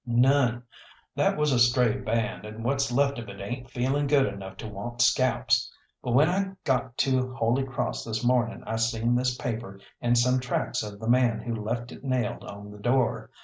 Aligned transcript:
"None. 0.07 0.63
That 1.15 1.37
was 1.37 1.51
a 1.51 1.59
stray 1.59 1.95
band, 1.99 2.43
and 2.43 2.63
what's 2.65 2.91
left 2.91 3.19
of 3.19 3.29
it 3.29 3.39
ain't 3.39 3.69
feeling 3.69 4.07
good 4.07 4.25
enough 4.25 4.57
to 4.57 4.67
want 4.67 4.99
scalps. 4.99 5.71
But 6.01 6.13
when 6.13 6.27
I 6.27 6.53
got 6.63 6.97
to 6.97 7.35
Holy 7.35 7.63
Cross 7.63 8.05
this 8.05 8.23
morning 8.25 8.63
I 8.65 8.77
seen 8.77 9.13
this 9.13 9.35
paper, 9.37 9.79
and 10.01 10.17
some 10.17 10.39
tracks 10.39 10.81
of 10.81 10.99
the 10.99 11.07
man 11.07 11.39
who 11.41 11.53
left 11.53 11.91
it 11.91 12.03
nailed 12.03 12.43
on 12.43 12.71
the 12.71 12.79
door. 12.79 13.29